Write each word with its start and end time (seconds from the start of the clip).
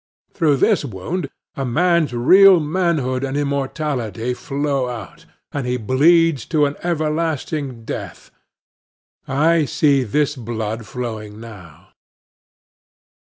Through 0.33 0.57
this 0.57 0.83
wound 0.83 1.29
a 1.55 1.63
man's 1.63 2.11
real 2.11 2.59
manhood 2.59 3.23
and 3.23 3.37
immortality 3.37 4.33
flow 4.33 4.89
out, 4.89 5.27
and 5.51 5.67
he 5.67 5.77
bleeds 5.77 6.43
to 6.47 6.65
an 6.65 6.75
everlasting 6.81 7.85
death. 7.85 8.31
I 9.27 9.65
see 9.65 10.01
this 10.01 10.35
blood 10.35 10.87
flowing 10.87 11.39
now. 11.39 11.89